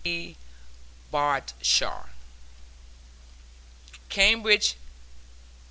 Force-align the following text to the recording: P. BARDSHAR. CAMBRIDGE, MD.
P. 0.03 0.35
BARDSHAR. 1.11 2.09
CAMBRIDGE, 4.09 4.73
MD. 4.73 4.77